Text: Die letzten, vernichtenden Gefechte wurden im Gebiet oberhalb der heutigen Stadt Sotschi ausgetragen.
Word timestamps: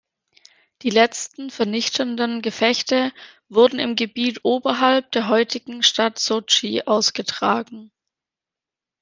Die 0.81 0.89
letzten, 0.89 1.51
vernichtenden 1.51 2.41
Gefechte 2.41 3.13
wurden 3.49 3.77
im 3.77 3.95
Gebiet 3.95 4.39
oberhalb 4.41 5.11
der 5.11 5.27
heutigen 5.27 5.83
Stadt 5.83 6.17
Sotschi 6.17 6.81
ausgetragen. 6.87 7.91